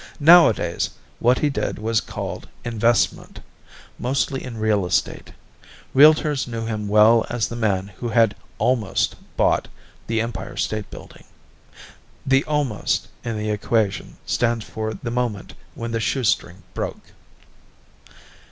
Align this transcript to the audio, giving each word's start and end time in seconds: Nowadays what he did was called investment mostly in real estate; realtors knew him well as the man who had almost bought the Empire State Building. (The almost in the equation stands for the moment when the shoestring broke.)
Nowadays 0.19 0.89
what 1.19 1.37
he 1.37 1.51
did 1.51 1.77
was 1.77 2.01
called 2.01 2.47
investment 2.65 3.39
mostly 3.99 4.43
in 4.43 4.57
real 4.57 4.83
estate; 4.87 5.31
realtors 5.93 6.47
knew 6.47 6.65
him 6.65 6.87
well 6.87 7.23
as 7.29 7.47
the 7.47 7.55
man 7.55 7.89
who 7.97 8.09
had 8.09 8.35
almost 8.57 9.15
bought 9.37 9.67
the 10.07 10.19
Empire 10.19 10.57
State 10.57 10.89
Building. 10.89 11.23
(The 12.25 12.43
almost 12.45 13.09
in 13.23 13.37
the 13.37 13.51
equation 13.51 14.17
stands 14.25 14.65
for 14.65 14.95
the 14.95 15.11
moment 15.11 15.53
when 15.75 15.91
the 15.91 15.99
shoestring 15.99 16.63
broke.) 16.73 17.13